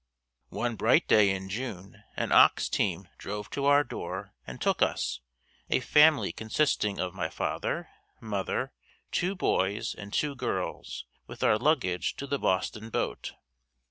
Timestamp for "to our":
3.51-3.83